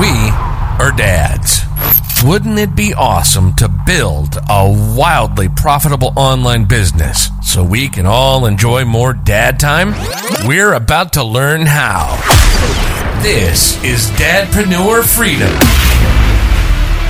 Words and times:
We 0.00 0.10
are 0.78 0.92
dads. 0.92 1.62
Wouldn't 2.22 2.58
it 2.58 2.76
be 2.76 2.92
awesome 2.92 3.54
to 3.54 3.66
build 3.68 4.36
a 4.46 4.94
wildly 4.94 5.48
profitable 5.48 6.12
online 6.16 6.66
business 6.66 7.30
so 7.42 7.64
we 7.64 7.88
can 7.88 8.04
all 8.04 8.44
enjoy 8.44 8.84
more 8.84 9.14
dad 9.14 9.58
time? 9.58 9.94
We're 10.46 10.74
about 10.74 11.14
to 11.14 11.24
learn 11.24 11.62
how. 11.64 12.16
This 13.22 13.82
is 13.82 14.08
Dadpreneur 14.18 15.02
Freedom. 15.02 15.85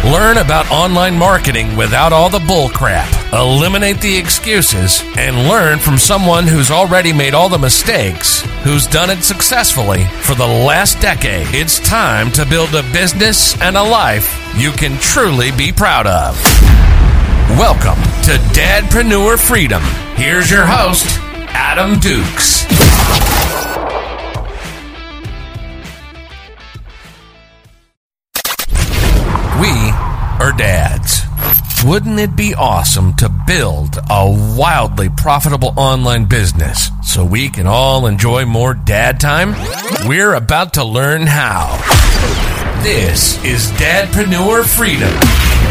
Learn 0.06 0.38
about 0.38 0.70
online 0.70 1.18
marketing 1.18 1.76
without 1.76 2.12
all 2.12 2.30
the 2.30 2.38
bullcrap. 2.38 3.10
Eliminate 3.32 4.00
the 4.00 4.16
excuses 4.16 5.02
and 5.18 5.48
learn 5.48 5.80
from 5.80 5.98
someone 5.98 6.46
who's 6.46 6.70
already 6.70 7.12
made 7.12 7.34
all 7.34 7.48
the 7.48 7.58
mistakes, 7.58 8.42
who's 8.62 8.86
done 8.86 9.10
it 9.10 9.24
successfully 9.24 10.04
for 10.04 10.36
the 10.36 10.46
last 10.46 11.00
decade. 11.00 11.48
It's 11.50 11.80
time 11.80 12.30
to 12.32 12.46
build 12.46 12.72
a 12.76 12.84
business 12.92 13.60
and 13.60 13.76
a 13.76 13.82
life 13.82 14.54
you 14.56 14.70
can 14.70 14.96
truly 15.00 15.50
be 15.50 15.72
proud 15.72 16.06
of. 16.06 16.40
Welcome 17.58 18.00
to 18.26 18.38
Dadpreneur 18.54 19.36
Freedom. 19.44 19.82
Here's 20.14 20.48
your 20.48 20.66
host, 20.66 21.18
Adam 21.48 21.98
Dukes. 21.98 22.64
Are 30.46 30.56
dads. 30.56 31.22
Wouldn't 31.84 32.20
it 32.20 32.36
be 32.36 32.54
awesome 32.54 33.16
to 33.16 33.28
build 33.28 33.96
a 34.08 34.54
wildly 34.56 35.08
profitable 35.08 35.74
online 35.76 36.26
business 36.26 36.90
so 37.02 37.24
we 37.24 37.48
can 37.48 37.66
all 37.66 38.06
enjoy 38.06 38.44
more 38.44 38.72
dad 38.72 39.18
time? 39.18 39.54
We're 40.08 40.34
about 40.34 40.74
to 40.74 40.84
learn 40.84 41.22
how. 41.26 41.76
This 42.84 43.42
is 43.44 43.72
Dadpreneur 43.72 44.64
Freedom. 44.64 45.65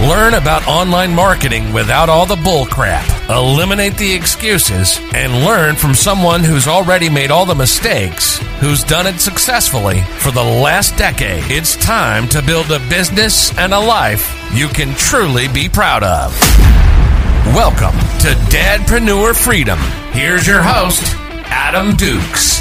Learn 0.00 0.34
about 0.34 0.66
online 0.66 1.14
marketing 1.14 1.72
without 1.72 2.08
all 2.08 2.26
the 2.26 2.34
bullcrap. 2.34 3.06
Eliminate 3.30 3.96
the 3.96 4.12
excuses 4.12 4.98
and 5.14 5.44
learn 5.44 5.76
from 5.76 5.94
someone 5.94 6.42
who's 6.42 6.66
already 6.66 7.08
made 7.08 7.30
all 7.30 7.46
the 7.46 7.54
mistakes, 7.54 8.38
who's 8.58 8.82
done 8.82 9.06
it 9.06 9.20
successfully 9.20 10.00
for 10.18 10.32
the 10.32 10.42
last 10.42 10.96
decade. 10.96 11.44
It's 11.46 11.76
time 11.76 12.28
to 12.30 12.42
build 12.42 12.72
a 12.72 12.80
business 12.88 13.56
and 13.56 13.72
a 13.72 13.78
life 13.78 14.26
you 14.52 14.66
can 14.66 14.92
truly 14.96 15.46
be 15.46 15.68
proud 15.68 16.02
of. 16.02 16.32
Welcome 17.54 17.96
to 18.20 18.34
Dadpreneur 18.50 19.36
Freedom. 19.36 19.78
Here's 20.10 20.48
your 20.48 20.62
host, 20.62 21.14
Adam 21.46 21.94
Dukes. 21.94 22.60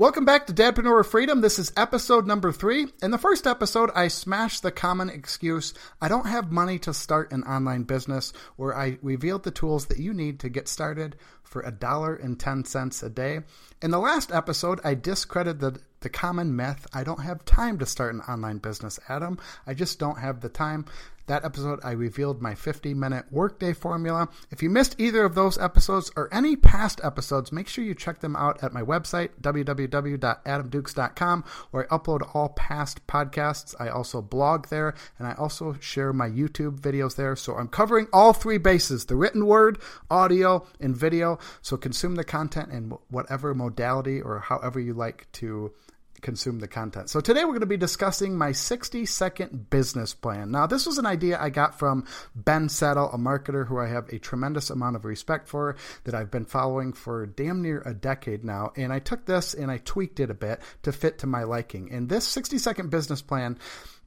Welcome 0.00 0.24
back 0.24 0.46
to 0.46 0.54
Dadpreneur 0.54 1.04
Freedom. 1.04 1.42
This 1.42 1.58
is 1.58 1.74
episode 1.76 2.26
number 2.26 2.52
three. 2.52 2.86
In 3.02 3.10
the 3.10 3.18
first 3.18 3.46
episode, 3.46 3.90
I 3.94 4.08
smashed 4.08 4.62
the 4.62 4.72
common 4.72 5.10
excuse 5.10 5.74
I 6.00 6.08
don't 6.08 6.24
have 6.26 6.50
money 6.50 6.78
to 6.78 6.94
start 6.94 7.32
an 7.32 7.42
online 7.42 7.82
business, 7.82 8.32
where 8.56 8.74
I 8.74 8.96
revealed 9.02 9.42
the 9.42 9.50
tools 9.50 9.84
that 9.88 9.98
you 9.98 10.14
need 10.14 10.40
to 10.40 10.48
get 10.48 10.68
started 10.68 11.16
for 11.42 11.60
a 11.60 11.70
dollar 11.70 12.14
and 12.14 12.40
ten 12.40 12.64
cents 12.64 13.02
a 13.02 13.10
day. 13.10 13.40
In 13.82 13.90
the 13.90 13.98
last 13.98 14.32
episode, 14.32 14.80
I 14.84 14.94
discredited 14.94 15.60
the, 15.60 15.80
the 16.00 16.08
common 16.08 16.56
myth 16.56 16.86
I 16.94 17.04
don't 17.04 17.20
have 17.20 17.44
time 17.44 17.78
to 17.80 17.84
start 17.84 18.14
an 18.14 18.22
online 18.22 18.56
business, 18.56 18.98
Adam. 19.06 19.38
I 19.66 19.74
just 19.74 19.98
don't 19.98 20.18
have 20.18 20.40
the 20.40 20.48
time. 20.48 20.86
That 21.30 21.44
episode, 21.44 21.78
I 21.84 21.92
revealed 21.92 22.42
my 22.42 22.56
50 22.56 22.92
minute 22.92 23.26
workday 23.30 23.72
formula. 23.72 24.28
If 24.50 24.64
you 24.64 24.68
missed 24.68 24.96
either 24.98 25.24
of 25.24 25.36
those 25.36 25.56
episodes 25.58 26.10
or 26.16 26.28
any 26.34 26.56
past 26.56 27.00
episodes, 27.04 27.52
make 27.52 27.68
sure 27.68 27.84
you 27.84 27.94
check 27.94 28.18
them 28.18 28.34
out 28.34 28.64
at 28.64 28.72
my 28.72 28.82
website, 28.82 29.28
www.adamdukes.com, 29.40 31.44
where 31.70 31.84
I 31.84 31.96
upload 31.96 32.34
all 32.34 32.48
past 32.48 33.06
podcasts. 33.06 33.76
I 33.78 33.90
also 33.90 34.20
blog 34.20 34.70
there 34.70 34.92
and 35.20 35.28
I 35.28 35.34
also 35.34 35.76
share 35.78 36.12
my 36.12 36.28
YouTube 36.28 36.80
videos 36.80 37.14
there. 37.14 37.36
So 37.36 37.54
I'm 37.54 37.68
covering 37.68 38.08
all 38.12 38.32
three 38.32 38.58
bases 38.58 39.04
the 39.04 39.14
written 39.14 39.46
word, 39.46 39.78
audio, 40.10 40.66
and 40.80 40.96
video. 40.96 41.38
So 41.62 41.76
consume 41.76 42.16
the 42.16 42.24
content 42.24 42.72
in 42.72 42.94
whatever 43.08 43.54
modality 43.54 44.20
or 44.20 44.40
however 44.40 44.80
you 44.80 44.94
like 44.94 45.30
to 45.34 45.70
consume 46.20 46.60
the 46.60 46.68
content. 46.68 47.10
So 47.10 47.20
today 47.20 47.44
we're 47.44 47.52
going 47.52 47.60
to 47.60 47.66
be 47.66 47.76
discussing 47.76 48.36
my 48.36 48.52
60 48.52 49.06
second 49.06 49.70
business 49.70 50.14
plan. 50.14 50.50
Now, 50.50 50.66
this 50.66 50.86
was 50.86 50.98
an 50.98 51.06
idea 51.06 51.40
I 51.40 51.50
got 51.50 51.78
from 51.78 52.06
Ben 52.34 52.68
Settle, 52.68 53.10
a 53.12 53.18
marketer 53.18 53.66
who 53.66 53.78
I 53.78 53.88
have 53.88 54.08
a 54.08 54.18
tremendous 54.18 54.70
amount 54.70 54.96
of 54.96 55.04
respect 55.04 55.48
for 55.48 55.76
that 56.04 56.14
I've 56.14 56.30
been 56.30 56.44
following 56.44 56.92
for 56.92 57.26
damn 57.26 57.62
near 57.62 57.82
a 57.84 57.94
decade 57.94 58.44
now. 58.44 58.72
And 58.76 58.92
I 58.92 58.98
took 58.98 59.26
this 59.26 59.54
and 59.54 59.70
I 59.70 59.78
tweaked 59.78 60.20
it 60.20 60.30
a 60.30 60.34
bit 60.34 60.60
to 60.82 60.92
fit 60.92 61.18
to 61.18 61.26
my 61.26 61.44
liking. 61.44 61.92
And 61.92 62.08
this 62.08 62.24
60 62.26 62.58
second 62.58 62.90
business 62.90 63.22
plan 63.22 63.58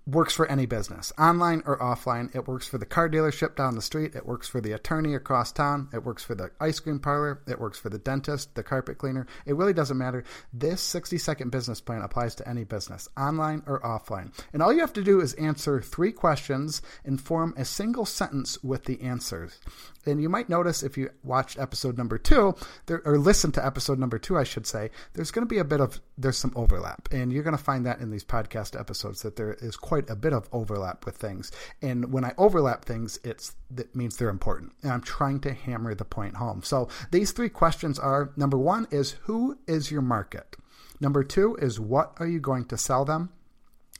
works 0.05 0.33
for 0.33 0.45
any 0.47 0.65
business, 0.65 1.13
online 1.17 1.63
or 1.65 1.79
offline. 1.79 2.33
It 2.35 2.47
works 2.47 2.67
for 2.67 2.77
the 2.77 2.85
car 2.85 3.09
dealership 3.09 3.55
down 3.55 3.75
the 3.75 3.81
street. 3.81 4.15
It 4.15 4.25
works 4.25 4.47
for 4.47 4.59
the 4.59 4.73
attorney 4.73 5.15
across 5.15 5.51
town. 5.51 5.87
It 5.93 6.03
works 6.03 6.23
for 6.23 6.35
the 6.35 6.51
ice 6.59 6.79
cream 6.79 6.99
parlor. 6.99 7.41
It 7.47 7.59
works 7.59 7.79
for 7.79 7.89
the 7.89 7.97
dentist, 7.97 8.55
the 8.55 8.63
carpet 8.63 8.97
cleaner. 8.97 9.25
It 9.45 9.55
really 9.55 9.73
doesn't 9.73 9.97
matter. 9.97 10.23
This 10.51 10.81
60 10.81 11.17
second 11.17 11.51
business 11.51 11.79
plan 11.79 12.01
applies 12.01 12.35
to 12.35 12.47
any 12.47 12.65
business, 12.65 13.07
online 13.17 13.63
or 13.65 13.79
offline. 13.81 14.33
And 14.51 14.61
all 14.61 14.73
you 14.73 14.81
have 14.81 14.93
to 14.93 15.03
do 15.03 15.21
is 15.21 15.33
answer 15.35 15.81
three 15.81 16.11
questions 16.11 16.81
and 17.05 17.19
form 17.19 17.53
a 17.57 17.63
single 17.63 18.05
sentence 18.05 18.61
with 18.63 18.85
the 18.85 19.01
answers. 19.01 19.59
And 20.05 20.21
you 20.21 20.27
might 20.27 20.49
notice 20.49 20.83
if 20.83 20.97
you 20.97 21.11
watched 21.23 21.57
episode 21.57 21.97
number 21.97 22.17
two, 22.17 22.55
there, 22.87 23.01
or 23.05 23.17
listen 23.17 23.53
to 23.53 23.65
episode 23.65 23.99
number 23.99 24.19
two, 24.19 24.37
I 24.37 24.43
should 24.43 24.67
say, 24.67 24.89
there's 25.13 25.31
going 25.31 25.47
to 25.47 25.53
be 25.53 25.59
a 25.59 25.63
bit 25.63 25.79
of, 25.79 26.01
there's 26.17 26.37
some 26.37 26.51
overlap. 26.57 27.07
And 27.11 27.31
you're 27.31 27.43
going 27.43 27.57
to 27.57 27.63
find 27.63 27.85
that 27.85 27.99
in 27.99 28.11
these 28.11 28.25
podcast 28.25 28.77
episodes 28.77 29.21
that 29.21 29.37
there 29.37 29.53
is 29.53 29.77
quite 29.77 29.92
a 29.99 30.15
bit 30.15 30.33
of 30.33 30.49
overlap 30.51 31.05
with 31.05 31.17
things. 31.17 31.51
And 31.81 32.11
when 32.11 32.25
I 32.25 32.33
overlap 32.37 32.85
things, 32.85 33.19
it's, 33.23 33.55
that 33.71 33.95
means 33.95 34.17
they're 34.17 34.29
important. 34.29 34.73
And 34.81 34.91
I'm 34.91 35.01
trying 35.01 35.39
to 35.41 35.53
hammer 35.53 35.95
the 35.95 36.05
point 36.05 36.35
home. 36.35 36.63
So 36.63 36.89
these 37.11 37.31
three 37.31 37.49
questions 37.49 37.99
are 37.99 38.31
number 38.35 38.57
one 38.57 38.87
is 38.91 39.11
who 39.23 39.57
is 39.67 39.91
your 39.91 40.01
market? 40.01 40.55
Number 40.99 41.23
two 41.23 41.55
is 41.55 41.79
what 41.79 42.13
are 42.17 42.27
you 42.27 42.39
going 42.39 42.65
to 42.65 42.77
sell 42.77 43.05
them? 43.05 43.29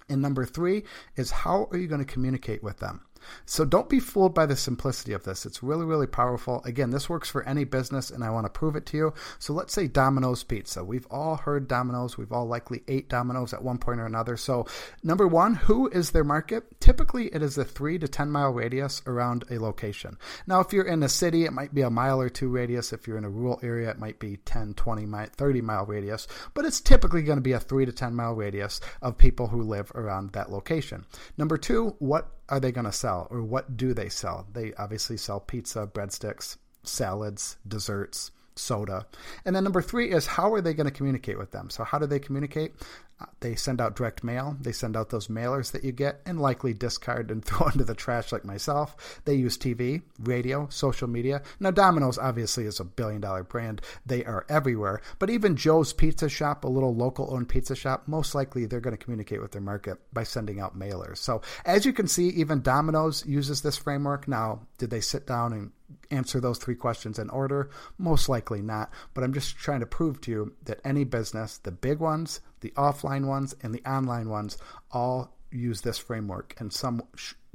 And 0.09 0.21
number 0.21 0.45
three 0.45 0.83
is 1.15 1.31
how 1.31 1.67
are 1.71 1.77
you 1.77 1.87
going 1.87 2.05
to 2.05 2.11
communicate 2.11 2.63
with 2.63 2.79
them? 2.79 3.01
So 3.45 3.65
don't 3.65 3.89
be 3.89 3.99
fooled 3.99 4.33
by 4.33 4.45
the 4.45 4.55
simplicity 4.55 5.13
of 5.13 5.23
this. 5.23 5.45
It's 5.45 5.63
really, 5.63 5.85
really 5.85 6.07
powerful. 6.07 6.61
Again, 6.65 6.91
this 6.91 7.09
works 7.09 7.29
for 7.29 7.47
any 7.47 7.63
business, 7.63 8.09
and 8.09 8.23
I 8.23 8.29
want 8.29 8.45
to 8.45 8.49
prove 8.49 8.75
it 8.75 8.85
to 8.87 8.97
you. 8.97 9.13
So 9.39 9.53
let's 9.53 9.73
say 9.73 9.87
Domino's 9.87 10.43
Pizza. 10.43 10.83
We've 10.83 11.07
all 11.09 11.35
heard 11.35 11.67
Domino's. 11.67 12.17
We've 12.17 12.31
all 12.31 12.47
likely 12.47 12.83
ate 12.87 13.09
Domino's 13.09 13.53
at 13.53 13.63
one 13.63 13.77
point 13.77 13.99
or 13.99 14.05
another. 14.05 14.37
So, 14.37 14.65
number 15.03 15.27
one, 15.27 15.55
who 15.55 15.87
is 15.89 16.11
their 16.11 16.23
market? 16.23 16.79
Typically, 16.79 17.27
it 17.27 17.41
is 17.41 17.57
a 17.57 17.65
three 17.65 17.97
to 17.99 18.07
10 18.07 18.31
mile 18.31 18.51
radius 18.51 19.01
around 19.05 19.43
a 19.49 19.59
location. 19.59 20.17
Now, 20.47 20.59
if 20.59 20.73
you're 20.73 20.85
in 20.85 21.03
a 21.03 21.09
city, 21.09 21.45
it 21.45 21.53
might 21.53 21.73
be 21.73 21.81
a 21.81 21.89
mile 21.89 22.21
or 22.21 22.29
two 22.29 22.49
radius. 22.49 22.93
If 22.93 23.07
you're 23.07 23.17
in 23.17 23.25
a 23.25 23.29
rural 23.29 23.59
area, 23.63 23.89
it 23.89 23.99
might 23.99 24.19
be 24.19 24.37
10, 24.37 24.73
20, 24.73 25.07
30 25.35 25.61
mile 25.61 25.85
radius. 25.85 26.27
But 26.53 26.65
it's 26.65 26.81
typically 26.81 27.23
going 27.23 27.37
to 27.37 27.41
be 27.41 27.53
a 27.53 27.59
three 27.59 27.85
to 27.85 27.91
10 27.91 28.15
mile 28.15 28.33
radius 28.33 28.81
of 29.01 29.17
people 29.17 29.47
who 29.47 29.61
live 29.61 29.91
around 29.95 30.31
that 30.31 30.51
location. 30.51 31.05
Number 31.37 31.57
two, 31.57 31.95
what 31.99 32.31
are 32.53 32.59
they 32.59 32.71
going 32.71 32.85
to 32.85 32.91
sell 32.91 33.27
or 33.31 33.41
what 33.41 33.75
do 33.77 33.95
they 33.95 34.09
sell? 34.09 34.45
They 34.53 34.75
obviously 34.75 35.17
sell 35.17 35.39
pizza, 35.39 35.89
breadsticks, 35.91 36.57
salads, 36.83 37.57
desserts, 37.67 38.29
soda. 38.55 39.05
And 39.45 39.55
then 39.55 39.63
number 39.63 39.81
three 39.81 40.11
is 40.11 40.25
how 40.25 40.53
are 40.53 40.61
they 40.61 40.73
going 40.73 40.85
to 40.87 40.91
communicate 40.91 41.37
with 41.37 41.51
them? 41.51 41.69
So, 41.69 41.83
how 41.83 41.99
do 41.99 42.05
they 42.05 42.19
communicate? 42.19 42.73
Uh, 43.19 43.25
they 43.41 43.55
send 43.55 43.79
out 43.79 43.95
direct 43.95 44.23
mail. 44.23 44.57
They 44.59 44.71
send 44.71 44.97
out 44.97 45.09
those 45.09 45.27
mailers 45.27 45.71
that 45.71 45.83
you 45.83 45.91
get 45.91 46.21
and 46.25 46.41
likely 46.41 46.73
discard 46.73 47.29
and 47.29 47.43
throw 47.45 47.67
into 47.67 47.83
the 47.83 47.93
trash 47.93 48.31
like 48.31 48.43
myself. 48.43 49.21
They 49.25 49.35
use 49.35 49.57
TV, 49.57 50.01
radio, 50.19 50.67
social 50.69 51.07
media. 51.07 51.41
Now, 51.59 51.71
Domino's 51.71 52.17
obviously 52.17 52.65
is 52.65 52.79
a 52.79 52.85
billion 52.85 53.21
dollar 53.21 53.43
brand. 53.43 53.81
They 54.05 54.25
are 54.25 54.45
everywhere. 54.49 55.01
But 55.19 55.29
even 55.29 55.55
Joe's 55.55 55.93
Pizza 55.93 56.29
Shop, 56.29 56.63
a 56.63 56.69
little 56.69 56.95
local 56.95 57.33
owned 57.33 57.49
pizza 57.49 57.75
shop, 57.75 58.07
most 58.07 58.33
likely 58.33 58.65
they're 58.65 58.79
going 58.79 58.97
to 58.97 59.03
communicate 59.03 59.41
with 59.41 59.51
their 59.51 59.61
market 59.61 59.97
by 60.11 60.23
sending 60.23 60.59
out 60.59 60.77
mailers. 60.77 61.17
So, 61.17 61.41
as 61.65 61.85
you 61.85 61.93
can 61.93 62.07
see, 62.07 62.29
even 62.29 62.61
Domino's 62.61 63.25
uses 63.25 63.61
this 63.61 63.77
framework. 63.77 64.27
Now, 64.27 64.61
did 64.77 64.89
they 64.89 65.01
sit 65.01 65.27
down 65.27 65.53
and 65.53 65.71
answer 66.11 66.39
those 66.39 66.57
three 66.57 66.75
questions 66.75 67.19
in 67.19 67.29
order? 67.29 67.69
Most 67.97 68.29
likely 68.29 68.61
not. 68.61 68.91
But 69.13 69.23
I'm 69.23 69.33
just 69.33 69.57
trying 69.57 69.81
to 69.81 69.85
prove 69.85 70.21
to 70.21 70.31
you 70.31 70.53
that 70.63 70.79
any 70.83 71.03
business, 71.03 71.57
the 71.57 71.71
big 71.71 71.99
ones, 71.99 72.41
the 72.61 72.71
offline 72.71 73.25
ones, 73.25 73.55
and 73.61 73.73
the 73.73 73.83
online 73.89 74.29
ones, 74.29 74.57
all 74.91 75.35
use 75.51 75.81
this 75.81 75.97
framework 75.97 76.55
in 76.59 76.71
some 76.71 77.03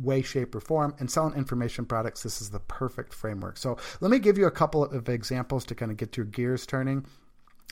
way, 0.00 0.22
shape, 0.22 0.54
or 0.54 0.60
form. 0.60 0.94
And 0.98 1.10
selling 1.10 1.34
information 1.34 1.84
products, 1.84 2.22
this 2.22 2.40
is 2.40 2.50
the 2.50 2.60
perfect 2.60 3.12
framework. 3.12 3.56
So 3.56 3.76
let 4.00 4.10
me 4.10 4.18
give 4.18 4.38
you 4.38 4.46
a 4.46 4.52
couple 4.52 4.84
of 4.84 5.08
examples 5.08 5.64
to 5.66 5.74
kind 5.74 5.90
of 5.90 5.96
get 5.96 6.16
your 6.16 6.26
gears 6.26 6.66
turning. 6.66 7.04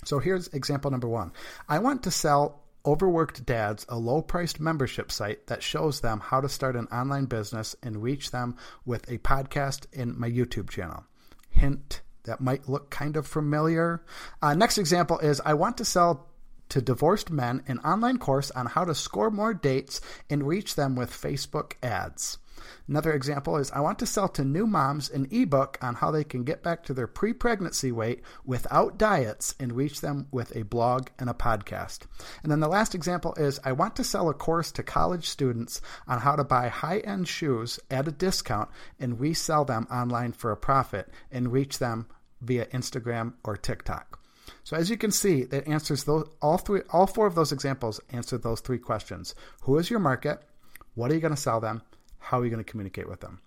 So 0.05 0.19
here's 0.19 0.49
example 0.49 0.91
number 0.91 1.09
one 1.09 1.33
I 1.69 1.79
want 1.79 2.03
to 2.03 2.11
sell 2.11 2.63
overworked 2.87 3.45
dads 3.45 3.85
a 3.89 3.99
low 3.99 4.23
priced 4.23 4.61
membership 4.61 5.11
site 5.11 5.47
that 5.47 5.63
shows 5.63 6.01
them 6.01 6.21
how 6.21 6.41
to 6.41 6.49
start 6.49 6.77
an 6.77 6.87
online 6.87 7.27
business 7.27 7.75
and 7.83 8.03
reach 8.03 8.31
them 8.31 8.57
with 8.85 9.11
a 9.11 9.19
podcast 9.19 9.87
and 9.97 10.17
my 10.17 10.31
YouTube 10.31 10.71
channel. 10.71 11.05
Hint 11.51 12.03
that 12.25 12.41
might 12.41 12.69
look 12.69 12.91
kind 12.91 13.17
of 13.17 13.27
familiar. 13.27 14.03
Uh, 14.43 14.55
next 14.55 14.79
example 14.79 15.19
is 15.21 15.41
I 15.45 15.55
want 15.55 15.79
to 15.79 15.85
sell 15.85 16.29
to 16.69 16.81
divorced 16.81 17.31
men 17.31 17.63
an 17.67 17.79
online 17.81 18.19
course 18.19 18.51
on 18.51 18.67
how 18.67 18.85
to 18.85 18.95
score 18.95 19.31
more 19.31 19.55
dates 19.55 20.01
and 20.29 20.47
reach 20.47 20.75
them 20.75 20.97
with 20.97 21.11
Facebook 21.11 21.75
ads. 21.83 22.39
Another 22.89 23.13
example 23.13 23.57
is 23.59 23.71
I 23.71 23.81
want 23.81 23.99
to 23.99 24.07
sell 24.07 24.29
to 24.29 24.45
new 24.45 24.67
moms 24.67 25.11
an 25.11 25.29
ebook 25.31 25.79
on 25.83 25.95
how 25.95 26.11
they 26.11 26.25
can 26.25 26.43
get 26.45 26.63
back 26.63 26.85
to 26.85 26.95
their 26.95 27.07
pre 27.07 27.33
pregnancy 27.33 27.93
weight 27.93 28.23
without 28.45 28.99
diets 28.99 29.55
and 29.61 29.73
reach 29.73 30.01
them 30.01 30.27
with 30.31 30.57
a 30.57 30.63
blog 30.63 31.09
and 31.19 31.29
a 31.29 31.35
podcast. 31.35 32.07
And 32.43 32.51
then 32.51 32.61
the 32.61 32.69
last 32.69 32.95
example 32.95 33.35
is 33.35 33.61
I 33.65 33.73
want 33.73 33.97
to 33.97 34.05
sell 34.05 34.29
a 34.29 34.35
course 34.35 34.73
to 34.73 34.83
college 34.83 35.29
students 35.29 35.81
on 36.09 36.21
how 36.21 36.37
to 36.37 36.45
buy 36.45 36.69
high 36.69 37.01
end 37.01 37.29
shoes 37.29 37.79
at 37.91 38.09
a 38.09 38.13
discount 38.13 38.71
and 38.99 39.21
resell 39.21 39.65
them 39.65 39.87
online 39.91 40.33
for 40.33 40.51
a 40.51 40.57
profit 40.57 41.09
and 41.31 41.53
reach 41.53 41.79
them 41.79 42.07
via 42.41 42.67
Instagram 42.67 43.35
or 43.45 43.57
TikTok. 43.57 44.19
So 44.67 44.77
as 44.77 44.91
you 44.91 44.97
can 44.97 45.13
see, 45.13 45.45
that 45.45 45.69
answers 45.69 46.03
those 46.03 46.29
all 46.43 46.59
three 46.59 46.81
all 46.91 47.07
four 47.07 47.29
of 47.29 47.37
those 47.37 47.53
examples 47.53 48.01
answer 48.11 48.37
those 48.37 48.59
three 48.59 48.81
questions. 48.81 49.33
Who 49.63 49.79
is 49.79 49.91
your 49.91 50.01
market? 50.01 50.43
What 50.97 51.09
are 51.09 51.15
you 51.15 51.21
going 51.21 51.37
to 51.37 51.41
sell 51.41 51.61
them? 51.61 51.83
How 52.19 52.41
are 52.41 52.45
you 52.45 52.51
going 52.51 52.65
to 52.65 52.69
communicate 52.69 53.09
with 53.09 53.21
them? 53.21 53.39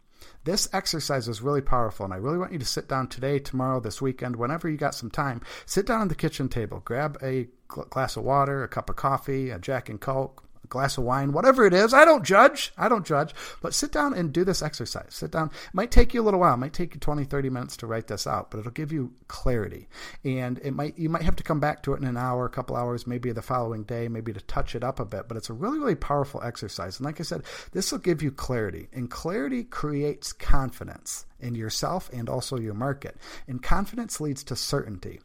This 0.46 0.70
exercise 0.72 1.28
is 1.28 1.42
really 1.42 1.60
powerful, 1.60 2.06
and 2.06 2.14
I 2.14 2.18
really 2.18 2.38
want 2.38 2.54
you 2.54 2.60
to 2.60 2.66
sit 2.66 2.88
down 2.88 3.08
today, 3.08 3.38
tomorrow, 3.38 3.82
this 3.82 4.02
weekend, 4.02 4.38
whenever 4.38 4.70
you 4.70 4.78
got 4.78 4.96
some 4.96 5.12
time. 5.12 5.42
Sit 5.66 5.86
down 5.86 6.02
at 6.02 6.08
the 6.08 6.16
kitchen 6.16 6.48
table, 6.48 6.82
grab 6.86 7.18
a 7.22 7.50
glass 7.68 8.16
of 8.16 8.24
water, 8.24 8.64
a 8.64 8.70
cup 8.70 8.90
of 8.90 8.96
coffee, 8.96 9.50
a 9.50 9.60
Jack 9.60 9.90
and 9.90 10.00
Coke, 10.00 10.46
glass 10.70 10.98
of 10.98 11.04
wine, 11.04 11.34
whatever 11.34 11.66
it 11.66 11.74
is. 11.74 11.94
I 11.94 12.06
don't 12.06 12.24
judge. 12.24 12.72
I 12.78 12.90
don't 12.90 13.06
judge. 13.06 13.34
But 13.62 13.74
sit 13.74 13.92
down 13.92 14.14
and 14.14 14.32
do 14.32 14.44
this 14.44 14.62
exercise. 14.62 15.08
Sit 15.10 15.32
down. 15.32 15.48
It 15.48 15.74
might 15.74 15.92
take 15.92 16.14
you 16.14 16.22
a 16.22 16.24
little 16.24 16.40
while. 16.40 16.54
It 16.54 16.58
might 16.58 16.74
take 16.74 16.94
you 16.94 17.00
20, 17.00 17.26
30 17.26 17.50
minutes 17.50 17.78
to 17.78 17.88
write 17.88 18.08
this 18.08 18.28
out, 18.28 18.52
but 18.52 18.60
it'll 18.60 18.72
give 18.72 18.92
you 18.92 19.14
clarity. 19.28 19.88
And 20.24 20.60
it 20.60 20.72
might 20.72 20.98
you 20.98 21.10
might 21.10 21.24
have 21.24 21.36
to 21.38 21.44
come 21.44 21.60
back 21.60 21.84
to 21.84 21.94
it 21.94 22.02
in 22.02 22.08
an 22.08 22.18
hour, 22.18 22.46
a 22.46 22.50
couple 22.50 22.76
hours, 22.76 23.08
maybe 23.08 23.32
the 23.32 23.42
following 23.42 23.84
day, 23.84 24.08
maybe 24.08 24.34
to 24.34 24.42
touch 24.42 24.76
it 24.76 24.84
up 24.84 25.00
a 25.00 25.06
bit. 25.06 25.28
But 25.28 25.38
it's 25.38 25.50
a 25.50 25.54
really, 25.54 25.80
really 25.80 25.96
powerful 25.96 26.42
exercise. 26.44 26.98
And 26.98 27.06
like 27.06 27.20
I 27.20 27.24
said, 27.24 27.44
this 27.72 27.92
will 27.92 28.00
give 28.00 28.22
you 28.22 28.32
clarity. 28.32 28.88
And 28.94 29.10
clarity 29.10 29.64
creates 29.64 30.34
confidence 30.34 31.26
in 31.40 31.56
yourself 31.56 32.10
and 32.14 32.30
also 32.30 32.58
your 32.58 32.74
market. 32.74 33.18
And 33.48 33.62
confidence 33.62 34.20
leads 34.22 34.44
to 34.46 34.56
certainty 34.56 35.22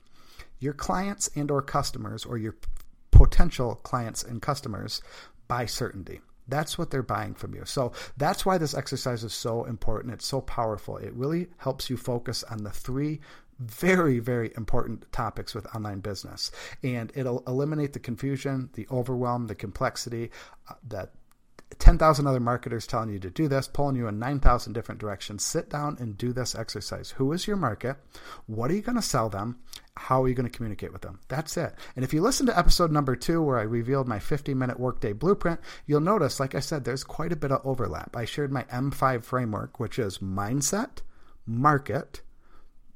your 0.59 0.73
clients 0.73 1.29
and 1.35 1.51
or 1.51 1.61
customers 1.61 2.25
or 2.25 2.39
your 2.39 2.57
potential 3.11 3.77
clients 3.77 4.23
and 4.25 4.43
customers 4.43 5.01
buy 5.49 5.67
certainty. 5.67 6.21
That's 6.47 6.77
what 6.77 6.91
they're 6.91 7.03
buying 7.03 7.35
from 7.35 7.55
you. 7.55 7.65
So 7.65 7.93
that's 8.17 8.45
why 8.45 8.59
this 8.59 8.75
exercise 8.75 9.25
is 9.25 9.33
so 9.33 9.65
important. 9.65 10.13
It's 10.13 10.27
so 10.27 10.41
powerful. 10.43 10.99
It 10.99 11.15
really 11.15 11.49
helps 11.57 11.89
you 11.89 11.97
focus 11.97 12.45
on 12.45 12.65
the 12.65 12.71
three 12.71 13.21
very, 13.59 14.19
very 14.19 14.53
important 14.57 15.11
topics 15.13 15.55
with 15.55 15.73
online 15.75 16.01
business. 16.01 16.51
And 16.83 17.13
it'll 17.15 17.43
eliminate 17.47 17.93
the 17.93 17.99
confusion, 17.99 18.69
the 18.75 18.87
overwhelm, 18.91 19.47
the 19.47 19.55
complexity 19.55 20.31
uh, 20.69 20.75
that 20.89 21.13
10,000 21.79 22.27
other 22.27 22.41
marketers 22.41 22.87
telling 22.87 23.11
you 23.11 23.19
to 23.19 23.31
do 23.31 23.49
this, 23.49 23.67
pulling 23.67 23.97
you 23.97 24.07
in 24.07 24.19
9,000 24.19 24.73
different 24.73 25.01
directions. 25.01 25.45
Sit 25.45 25.71
down 25.71 25.97
and 25.99 26.17
do 26.17 26.33
this 26.33 26.55
exercise. 26.55 27.11
Who 27.13 27.33
is 27.33 27.47
your 27.47 27.57
market? 27.57 27.97
What 28.47 28.71
are 28.71 28.75
you 28.75 28.83
going 28.83 28.97
to 28.97 29.03
sell 29.03 29.29
them? 29.29 29.59
How 29.97 30.23
are 30.23 30.29
you 30.29 30.35
going 30.35 30.51
to 30.51 30.57
communicate 30.57 30.93
with 30.93 31.03
them? 31.03 31.21
That's 31.29 31.57
it. 31.57 31.75
And 31.95 32.05
if 32.05 32.13
you 32.13 32.21
listen 32.21 32.47
to 32.47 32.59
episode 32.59 32.91
number 32.91 33.15
two, 33.15 33.41
where 33.41 33.59
I 33.59 33.63
revealed 33.63 34.09
my 34.09 34.19
50 34.19 34.53
minute 34.55 34.79
workday 34.79 35.13
blueprint, 35.13 35.61
you'll 35.87 36.01
notice, 36.01 36.41
like 36.41 36.55
I 36.55 36.61
said, 36.61 36.85
there's 36.85 37.05
quite 37.05 37.33
a 37.33 37.37
bit 37.37 37.53
of 37.53 37.65
overlap. 37.65 38.17
I 38.17 38.25
shared 38.25 38.53
my 38.53 38.65
M5 38.65 39.23
framework, 39.23 39.79
which 39.79 39.99
is 39.99 40.19
mindset, 40.19 40.99
market, 41.47 42.23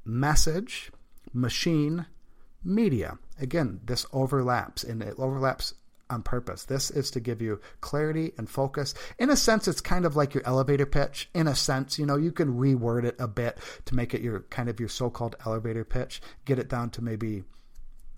message, 0.03 0.91
machine, 1.33 2.05
media. 2.63 3.17
Again, 3.39 3.79
this 3.85 4.05
overlaps 4.11 4.83
and 4.83 5.01
it 5.01 5.15
overlaps 5.17 5.73
on 6.09 6.23
purpose. 6.23 6.63
This 6.65 6.89
is 6.91 7.11
to 7.11 7.19
give 7.19 7.41
you 7.41 7.59
clarity 7.81 8.33
and 8.37 8.49
focus. 8.49 8.93
In 9.17 9.29
a 9.29 9.35
sense, 9.35 9.67
it's 9.67 9.81
kind 9.81 10.05
of 10.05 10.15
like 10.15 10.33
your 10.33 10.45
elevator 10.45 10.85
pitch. 10.85 11.29
In 11.33 11.47
a 11.47 11.55
sense, 11.55 11.99
you 11.99 12.05
know, 12.05 12.17
you 12.17 12.31
can 12.31 12.57
reword 12.57 13.03
it 13.03 13.15
a 13.19 13.27
bit 13.27 13.57
to 13.85 13.95
make 13.95 14.13
it 14.13 14.21
your 14.21 14.41
kind 14.49 14.69
of 14.69 14.79
your 14.79 14.89
so 14.89 15.09
called 15.09 15.35
elevator 15.45 15.85
pitch, 15.85 16.21
get 16.45 16.59
it 16.59 16.69
down 16.69 16.89
to 16.91 17.03
maybe 17.03 17.43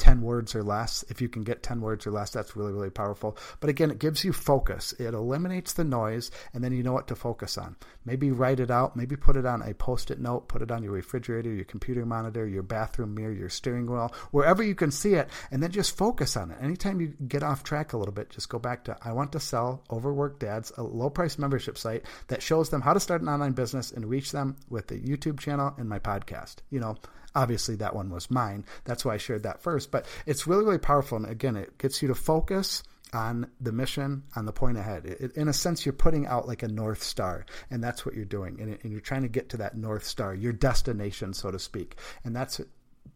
10 0.01 0.21
words 0.21 0.55
or 0.55 0.63
less. 0.63 1.05
If 1.09 1.21
you 1.21 1.29
can 1.29 1.43
get 1.43 1.61
10 1.61 1.79
words 1.79 2.07
or 2.07 2.11
less, 2.11 2.31
that's 2.31 2.55
really, 2.55 2.73
really 2.73 2.89
powerful. 2.89 3.37
But 3.59 3.69
again, 3.69 3.91
it 3.91 3.99
gives 3.99 4.23
you 4.25 4.33
focus. 4.33 4.93
It 4.93 5.13
eliminates 5.13 5.73
the 5.73 5.83
noise, 5.83 6.31
and 6.55 6.63
then 6.63 6.73
you 6.73 6.81
know 6.81 6.91
what 6.91 7.07
to 7.09 7.15
focus 7.15 7.55
on. 7.55 7.75
Maybe 8.03 8.31
write 8.31 8.59
it 8.59 8.71
out. 8.71 8.95
Maybe 8.95 9.15
put 9.15 9.37
it 9.37 9.45
on 9.45 9.61
a 9.61 9.75
post 9.75 10.09
it 10.09 10.19
note, 10.19 10.47
put 10.47 10.63
it 10.63 10.71
on 10.71 10.81
your 10.81 10.93
refrigerator, 10.93 11.53
your 11.53 11.65
computer 11.65 12.03
monitor, 12.03 12.47
your 12.47 12.63
bathroom 12.63 13.13
mirror, 13.13 13.31
your 13.31 13.49
steering 13.49 13.85
wheel, 13.85 14.11
wherever 14.31 14.63
you 14.63 14.73
can 14.73 14.89
see 14.89 15.13
it, 15.13 15.29
and 15.51 15.61
then 15.61 15.69
just 15.69 15.95
focus 15.95 16.35
on 16.35 16.49
it. 16.49 16.57
Anytime 16.59 16.99
you 16.99 17.13
get 17.27 17.43
off 17.43 17.63
track 17.63 17.93
a 17.93 17.97
little 17.97 18.11
bit, 18.11 18.31
just 18.31 18.49
go 18.49 18.57
back 18.57 18.85
to 18.85 18.97
I 19.03 19.11
want 19.11 19.33
to 19.33 19.39
sell 19.39 19.83
overworked 19.91 20.39
dads, 20.39 20.71
a 20.77 20.81
low 20.81 21.11
price 21.11 21.37
membership 21.37 21.77
site 21.77 22.05
that 22.27 22.41
shows 22.41 22.69
them 22.71 22.81
how 22.81 22.93
to 22.93 22.99
start 22.99 23.21
an 23.21 23.29
online 23.29 23.51
business 23.51 23.91
and 23.91 24.09
reach 24.09 24.31
them 24.31 24.55
with 24.67 24.87
the 24.87 24.99
YouTube 24.99 25.39
channel 25.39 25.75
and 25.77 25.87
my 25.87 25.99
podcast. 25.99 26.55
You 26.71 26.79
know, 26.79 26.97
Obviously, 27.35 27.75
that 27.75 27.95
one 27.95 28.09
was 28.09 28.29
mine. 28.29 28.65
That's 28.83 29.05
why 29.05 29.15
I 29.15 29.17
shared 29.17 29.43
that 29.43 29.61
first. 29.61 29.91
But 29.91 30.05
it's 30.25 30.47
really, 30.47 30.65
really 30.65 30.77
powerful. 30.77 31.17
And 31.17 31.25
again, 31.25 31.55
it 31.55 31.77
gets 31.77 32.01
you 32.01 32.07
to 32.09 32.15
focus 32.15 32.83
on 33.13 33.49
the 33.59 33.71
mission, 33.71 34.23
on 34.35 34.45
the 34.45 34.53
point 34.53 34.77
ahead. 34.77 35.05
It, 35.05 35.35
in 35.35 35.47
a 35.47 35.53
sense, 35.53 35.85
you're 35.85 35.93
putting 35.93 36.27
out 36.27 36.47
like 36.47 36.63
a 36.63 36.67
North 36.67 37.03
Star, 37.03 37.45
and 37.69 37.83
that's 37.83 38.05
what 38.05 38.15
you're 38.15 38.25
doing. 38.25 38.59
And, 38.61 38.77
and, 38.81 38.91
you're 38.91 39.01
trying 39.01 39.23
to 39.23 39.27
get 39.27 39.49
to 39.49 39.57
that 39.57 39.75
North 39.75 40.05
Star, 40.05 40.33
your 40.33 40.53
destination, 40.53 41.33
so 41.33 41.51
to 41.51 41.59
speak. 41.59 41.97
And 42.23 42.35
that's 42.35 42.61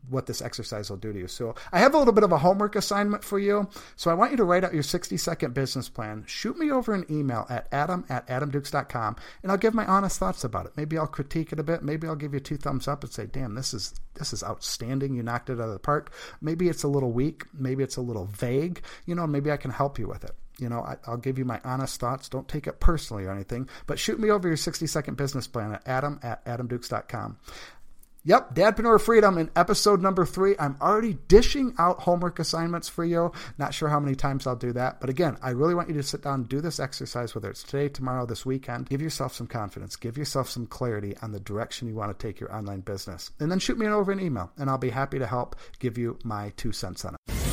what 0.09 0.25
this 0.25 0.41
exercise 0.41 0.89
will 0.89 0.97
do 0.97 1.13
to 1.13 1.19
you. 1.19 1.27
So 1.27 1.55
I 1.71 1.79
have 1.79 1.93
a 1.93 1.97
little 1.97 2.13
bit 2.13 2.23
of 2.23 2.31
a 2.31 2.37
homework 2.37 2.75
assignment 2.75 3.23
for 3.23 3.39
you. 3.39 3.69
So 3.95 4.11
I 4.11 4.13
want 4.13 4.31
you 4.31 4.37
to 4.37 4.43
write 4.43 4.63
out 4.63 4.73
your 4.73 4.83
60 4.83 5.17
second 5.17 5.53
business 5.53 5.89
plan. 5.89 6.23
Shoot 6.27 6.57
me 6.57 6.71
over 6.71 6.93
an 6.93 7.05
email 7.09 7.45
at 7.49 7.67
adam 7.71 8.05
at 8.09 8.27
adamdukes.com 8.27 9.15
and 9.43 9.51
I'll 9.51 9.57
give 9.57 9.73
my 9.73 9.85
honest 9.85 10.19
thoughts 10.19 10.43
about 10.43 10.65
it. 10.65 10.73
Maybe 10.75 10.97
I'll 10.97 11.07
critique 11.07 11.51
it 11.51 11.59
a 11.59 11.63
bit. 11.63 11.83
Maybe 11.83 12.07
I'll 12.07 12.15
give 12.15 12.33
you 12.33 12.39
two 12.39 12.57
thumbs 12.57 12.87
up 12.87 13.03
and 13.03 13.11
say, 13.11 13.25
damn, 13.25 13.55
this 13.55 13.73
is 13.73 13.93
this 14.15 14.31
is 14.31 14.43
outstanding. 14.43 15.13
You 15.13 15.23
knocked 15.23 15.49
it 15.49 15.59
out 15.59 15.67
of 15.67 15.73
the 15.73 15.79
park. 15.79 16.13
Maybe 16.41 16.69
it's 16.69 16.83
a 16.83 16.87
little 16.87 17.11
weak. 17.11 17.45
Maybe 17.53 17.83
it's 17.83 17.97
a 17.97 18.01
little 18.01 18.25
vague. 18.25 18.81
You 19.05 19.15
know, 19.15 19.27
maybe 19.27 19.51
I 19.51 19.57
can 19.57 19.71
help 19.71 19.99
you 19.99 20.07
with 20.07 20.23
it 20.23 20.31
you 20.57 20.69
know, 20.69 20.79
I, 20.79 20.95
will 21.09 21.17
give 21.17 21.37
you 21.37 21.43
my 21.43 21.59
honest 21.65 21.99
thoughts. 21.99 22.29
Don't 22.29 22.47
take 22.47 22.65
it 22.65 22.79
personally 22.79 23.25
or 23.25 23.31
anything, 23.31 23.67
but 23.87 23.99
shoot 23.99 24.17
me 24.17 24.29
over 24.29 24.47
your 24.47 24.55
60 24.55 24.87
second 24.87 25.17
business 25.17 25.47
plan 25.47 25.73
at 25.73 25.85
adam 25.85 26.17
at 26.23 26.45
adamdukes.com. 26.45 27.37
Yep, 28.27 28.55
Dadpreneur 28.55 28.99
Freedom 28.99 29.37
in 29.37 29.51
episode 29.55 30.01
number 30.01 30.25
three. 30.25 30.55
I'm 30.57 30.77
already 30.81 31.19
dishing 31.27 31.75
out 31.77 31.99
homework 31.99 32.39
assignments 32.39 32.89
for 32.89 33.05
you. 33.05 33.31
Not 33.59 33.75
sure 33.75 33.87
how 33.87 33.99
many 33.99 34.15
times 34.15 34.47
I'll 34.47 34.55
do 34.55 34.73
that. 34.73 34.99
But 34.99 35.11
again, 35.11 35.37
I 35.43 35.51
really 35.51 35.75
want 35.75 35.89
you 35.89 35.93
to 35.93 36.01
sit 36.01 36.23
down 36.23 36.39
and 36.39 36.49
do 36.49 36.59
this 36.59 36.79
exercise, 36.79 37.35
whether 37.35 37.51
it's 37.51 37.61
today, 37.61 37.87
tomorrow, 37.87 38.25
this 38.25 38.43
weekend. 38.43 38.89
Give 38.89 38.99
yourself 38.99 39.35
some 39.35 39.45
confidence. 39.45 39.95
Give 39.95 40.17
yourself 40.17 40.49
some 40.49 40.65
clarity 40.65 41.15
on 41.21 41.33
the 41.33 41.39
direction 41.39 41.87
you 41.87 41.93
want 41.93 42.17
to 42.17 42.27
take 42.27 42.39
your 42.39 42.51
online 42.51 42.79
business. 42.79 43.29
And 43.39 43.51
then 43.51 43.59
shoot 43.59 43.77
me 43.77 43.85
over 43.85 44.11
an 44.11 44.19
email, 44.19 44.51
and 44.57 44.71
I'll 44.71 44.79
be 44.79 44.89
happy 44.89 45.19
to 45.19 45.27
help 45.27 45.55
give 45.77 45.95
you 45.95 46.17
my 46.23 46.51
two 46.57 46.71
cents 46.71 47.05
on 47.05 47.13
it. 47.13 47.44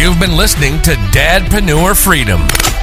You've 0.00 0.18
been 0.18 0.34
listening 0.34 0.80
to 0.84 0.92
Dadpreneur 1.12 1.94
Freedom, 1.94 2.40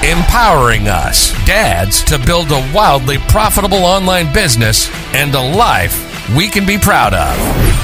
empowering 0.08 0.88
us, 0.88 1.32
dads, 1.48 2.04
to 2.04 2.20
build 2.20 2.52
a 2.52 2.72
wildly 2.72 3.18
profitable 3.18 3.86
online 3.86 4.32
business 4.32 4.88
and 5.16 5.34
a 5.34 5.42
life 5.42 6.30
we 6.36 6.48
can 6.48 6.68
be 6.68 6.78
proud 6.78 7.16
of. 7.16 7.36